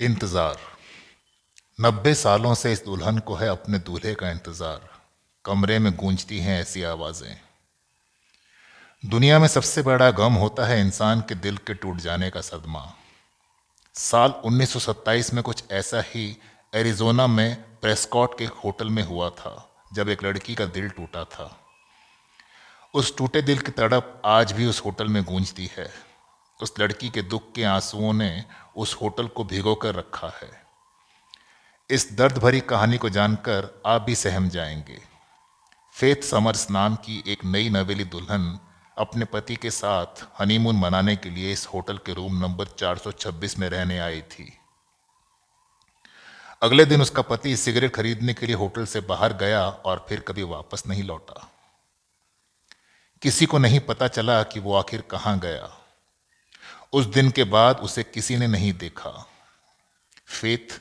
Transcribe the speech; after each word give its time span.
इंतज़ार। 0.00 0.56
नब्बे 1.80 2.14
सालों 2.14 2.54
से 2.54 2.72
इस 2.72 2.84
दुल्हन 2.84 3.18
को 3.18 3.34
है 3.34 3.48
अपने 3.48 3.78
दूल्हे 3.78 4.14
का 4.14 4.30
इंतज़ार। 4.30 4.88
कमरे 5.44 5.78
में 5.78 5.92
गूंजती 5.96 6.38
हैं 6.38 6.60
ऐसी 6.60 6.82
आवाज़ें। 6.82 7.36
दुनिया 9.04 9.38
में 9.38 9.46
सबसे 9.48 9.82
बड़ा 9.82 10.10
गम 10.10 10.32
होता 10.32 10.66
है 10.66 10.80
इंसान 10.80 11.20
के 11.20 11.34
दिल 11.34 11.56
के 11.56 11.74
टूट 11.74 11.96
जाने 11.96 12.30
का 12.30 12.40
सदमा। 12.40 12.86
साल 13.94 14.34
1927 14.44 15.32
में 15.34 15.42
कुछ 15.42 15.64
ऐसा 15.70 16.02
ही 16.06 16.36
एरिजोना 16.74 17.26
में 17.26 17.62
प्रेस्कॉट 17.80 18.38
के 18.38 18.44
होटल 18.44 18.88
में 18.88 19.02
हुआ 19.02 19.30
था, 19.30 19.70
जब 19.94 20.08
एक 20.08 20.24
लड़की 20.24 20.54
का 20.54 20.66
दिल 20.66 20.88
टूटा 20.88 21.24
था। 21.24 21.56
उस 22.94 23.16
टूटे 23.16 23.42
दिल 23.42 23.58
की 23.58 23.72
तड़प 23.72 24.22
आज 24.24 24.52
भी 24.52 24.66
उस 24.66 24.84
होटल 24.84 25.08
में 25.08 25.24
गूंजती 25.24 25.70
है। 25.78 26.09
उस 26.62 26.74
लड़की 26.78 27.08
के 27.08 27.22
दुख 27.22 27.52
के 27.52 27.64
आंसुओं 27.64 28.12
ने 28.12 28.44
उस 28.76 28.94
होटल 28.94 29.26
को 29.26 29.44
भिगो 29.44 29.74
कर 29.74 29.94
रखा 29.94 30.28
है। 30.28 30.62
इस 31.90 32.12
दर्द 32.12 32.38
भरी 32.38 32.60
कहानी 32.60 32.98
को 32.98 33.08
जानकर 33.08 33.82
आप 33.86 34.02
भी 34.02 34.14
सहम 34.14 34.48
जाएँगे। 34.48 35.02
फेथ 35.94 36.16
समर्स 36.16 36.70
नाम 36.70 36.96
की 36.96 37.24
एक 37.26 37.44
नई 37.44 37.68
नवेली 37.68 38.04
दुल्हन 38.04 38.60
अपने 38.98 39.24
पति 39.24 39.56
के 39.56 39.70
साथ 39.70 40.26
हनीमून 40.38 40.76
मनाने 40.76 41.16
के 41.16 41.30
लिए 41.30 41.52
इस 41.52 41.66
होटल 41.66 41.98
के 41.98 42.12
रूम 42.12 42.38
नंबर 42.38 42.64
426 42.64 43.58
में 43.58 43.68
रहने 43.68 43.98
आई 43.98 44.22
थी। 44.22 44.58
अगले 46.62 46.84
दिन 46.84 47.02
उसका 47.02 47.22
पति 47.22 47.56
सिगरेट 47.56 47.94
खरीदने 47.94 48.34
के 48.34 48.46
लिए 48.46 48.54
होटल 48.54 48.86
से 48.86 49.00
बाहर 49.00 49.32
गया 49.32 49.68
और 49.68 50.06
फिर 50.08 50.20
कभी 50.20 50.42
वापस 50.42 50.82
नहीं 50.86 51.02
लौटा। 51.02 51.52
किसी 53.22 53.46
को 53.46 53.58
नहीं 53.58 53.80
पता 53.80 54.08
चला 54.08 54.42
कि 54.42 54.60
वो 54.60 54.74
आखिर 54.74 55.00
कहाँ 55.00 55.38
गया। 55.38 55.79
उस 56.92 57.06
दिन 57.06 57.30
के 57.30 57.44
बाद 57.44 57.76
उसे 57.76 58.02
किसी 58.02 58.36
ने 58.36 58.46
नहीं 58.46 58.72
देखा। 58.72 59.10
फेथ 60.26 60.78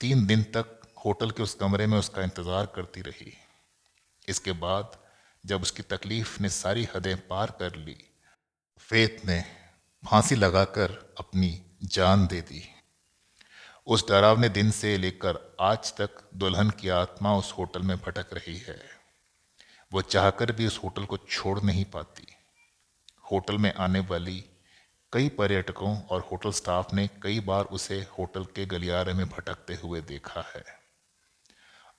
तीन 0.00 0.26
दिन 0.26 0.42
तक 0.56 0.80
होटल 1.06 1.30
के 1.30 1.42
उस 1.42 1.54
कमरे 1.54 1.86
में 1.86 1.98
उसका 1.98 2.22
इंतज़ार 2.22 2.66
करती 2.66 3.00
रही। 3.00 3.32
इसके 4.28 4.52
बाद 4.52 4.96
जब 5.44 5.62
उसकी 5.62 5.82
तकलीफ़ 5.82 6.36
ने 6.42 6.48
सारी 6.48 6.86
हदें 6.94 7.16
पार 7.28 7.50
कर 7.50 7.76
ली, 7.76 7.96
फेथ 8.80 9.26
ने 9.26 9.40
फांसी 10.02 10.34
लगाकर 10.34 11.14
अपनी 11.18 11.50
जान 11.82 12.26
दे 12.26 12.40
दी। 12.40 12.62
उस 13.86 14.08
डरावने 14.08 14.48
दिन 14.48 14.70
से 14.70 14.96
लेकर 14.98 15.56
आज 15.60 15.92
तक 15.96 16.28
दुल्हन 16.34 16.70
की 16.70 16.88
आत्मा 16.88 17.36
उस 17.36 17.52
होटल 17.58 17.82
में 17.82 17.96
भटक 17.98 18.32
रही 18.32 18.56
है। 18.58 18.80
वो 19.92 20.02
चाहकर 20.02 20.52
भी 20.52 20.66
उस 20.66 20.80
होटल 20.84 21.04
को 21.04 21.16
छोड़ 21.16 21.60
नहीं 21.60 21.84
पाती। 21.84 22.26
होटल 23.32 23.58
में 23.58 23.72
आने 23.74 24.00
वाली 24.00 24.44
कई 25.14 25.28
पर्यटकों 25.28 26.02
और 26.02 26.20
होटल 26.20 26.50
स्टाफ 26.50 26.94
ने 26.94 27.06
कई 27.22 27.40
बार 27.40 27.64
उसे 27.64 28.06
होटल 28.18 28.44
के 28.44 28.66
गलियारे 28.66 29.12
में 29.12 29.28
भटकते 29.28 29.74
हुए 29.74 30.00
देखा 30.00 30.40
है। 30.56 30.64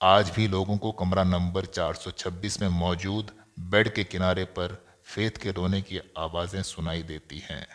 आज 0.00 0.30
भी 0.30 0.48
लोगों 0.48 0.76
को 0.78 0.92
कमरा 0.92 1.24
नंबर 1.24 1.66
426 1.66 2.60
में 2.62 2.68
मौजूद 2.68 3.32
बेड 3.60 3.94
के 3.94 4.04
किनारे 4.04 4.44
पर 4.44 4.86
फेत 5.04 5.36
के 5.36 5.50
रोने 5.50 5.82
की 5.82 6.00
आवाज़ें 6.18 6.62
सुनाई 6.62 7.02
देती 7.02 7.38
हैं। 7.38 7.66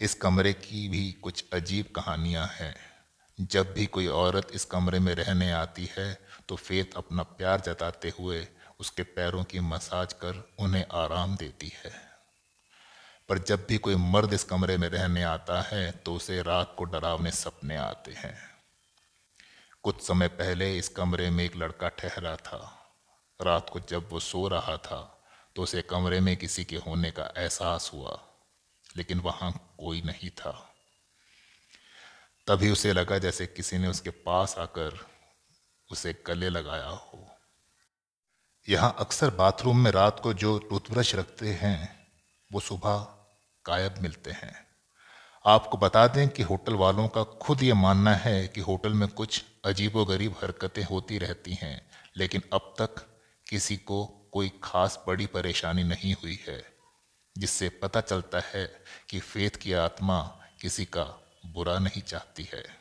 इस 0.00 0.14
कमरे 0.14 0.52
की 0.52 0.88
भी 0.88 1.12
कुछ 1.12 1.44
अजीब 1.52 1.92
कहानियाँ 1.96 2.46
हैं। 2.46 2.74
जब 3.38 3.72
भी 3.74 3.86
कोई 3.86 4.06
औरत 4.06 4.48
इस 4.54 4.64
कमरे 4.64 4.98
में 4.98 5.14
रहने 5.14 5.52
आती 5.52 5.90
है 5.98 6.20
तो 6.48 6.56
फेत 6.56 6.96
अपना 6.96 7.22
प्यार 7.22 7.60
जताते 7.60 8.12
हुए 8.18 8.46
उसके 8.80 9.02
पैरों 9.02 9.44
की 9.44 9.60
मसाज 9.60 10.12
कर 10.12 10.48
उन्हें 10.58 10.84
आराम 10.94 11.36
देती 11.36 11.72
है। 11.74 12.09
पर 13.30 13.38
जब 13.38 13.64
भी 13.66 13.76
कोई 13.78 13.94
मर्द 13.94 14.32
इस 14.32 14.44
कमरे 14.44 14.76
में 14.76 14.88
रहने 14.88 15.22
आता 15.22 15.60
है 15.62 15.90
तो 15.90 16.14
उसे 16.14 16.40
रात 16.42 16.74
को 16.78 16.84
डरावने 16.84 17.30
सपने 17.30 17.76
आते 17.76 18.12
हैं। 18.12 18.36
कुछ 19.82 20.00
समय 20.02 20.28
पहले 20.28 20.78
इस 20.78 20.88
कमरे 20.88 21.28
में 21.30 21.44
एक 21.44 21.56
लड़का 21.56 21.88
ठहरा 21.88 22.34
था। 22.36 22.58
रात 23.40 23.70
को 23.70 23.80
जब 23.80 24.08
वो 24.10 24.20
सो 24.20 24.46
रहा 24.48 24.76
था 24.76 24.98
तो 25.56 25.62
उसे 25.62 25.82
कमरे 25.82 26.20
में 26.20 26.36
किसी 26.36 26.64
के 26.64 26.76
होने 26.76 27.10
का 27.10 27.32
एहसास 27.36 27.90
हुआ, 27.94 28.18
लेकिन 28.96 29.20
वहाँ 29.20 29.52
कोई 29.78 30.02
नहीं 30.02 30.30
था। 30.30 30.52
तभी 32.46 32.70
उसे 32.70 32.92
लगा 32.92 33.18
जैसे 33.18 33.46
किसी 33.46 33.78
ने 33.78 33.88
उसके 33.88 34.10
पास 34.10 34.56
आकर 34.58 34.98
उसे 35.90 36.14
गले 36.26 36.48
लगाया 36.48 36.88
हो। 36.88 37.26
यहाँ 38.68 38.94
अक्सर 38.98 39.30
बाथरूम 39.30 39.84
में 39.84 39.90
रात 39.90 40.20
को 40.20 40.34
जो 40.34 40.58
टूथब्रश 40.58 41.14
रखते 41.14 41.52
हैं, 41.52 41.98
वो 42.50 42.60
सुबह 42.60 43.16
गायब 43.66 43.94
मिलते 43.98 44.30
हैं। 44.30 44.66
आपको 45.46 45.76
बता 45.76 46.06
दें 46.06 46.28
कि 46.28 46.42
होटल 46.42 46.74
वालों 46.74 47.08
का 47.08 47.22
खुद 47.22 47.62
ये 47.62 47.72
मानना 47.72 48.14
है 48.14 48.48
कि 48.48 48.60
होटल 48.60 48.92
में 48.92 49.08
कुछ 49.08 49.44
अजीबोगरीब 49.64 50.32
हरकतें 50.42 50.84
होती 50.84 51.18
रहती 51.18 51.54
हैं, 51.54 51.90
लेकिन 52.16 52.42
अब 52.52 52.74
तक 52.78 53.20
किसी 53.48 53.76
को 53.76 54.04
कोई 54.32 54.52
खास 54.64 55.04
बड़ी 55.06 55.26
परेशानी 55.26 55.84
नहीं 55.84 56.14
हुई 56.14 56.38
है, 56.48 56.64
जिससे 57.38 57.68
पता 57.68 58.00
चलता 58.00 58.40
है 58.40 58.82
कि 59.10 59.20
फेत 59.20 59.56
की 59.56 59.72
आत्मा 59.72 60.22
किसी 60.60 60.84
का 60.84 61.04
बुरा 61.46 61.78
नहीं 61.78 62.02
चाहती 62.02 62.48
है। 62.54 62.79